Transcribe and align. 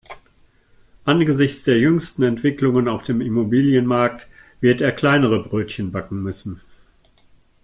Angesichts 1.05 1.63
der 1.63 1.77
jüngsten 1.79 2.23
Entwicklungen 2.23 2.87
auf 2.87 3.03
dem 3.03 3.21
Immobilienmarkt 3.21 4.27
wird 4.59 4.81
er 4.81 4.93
kleinere 4.93 5.43
Brötchen 5.43 5.91
backen 5.91 6.23
müssen. 6.23 6.59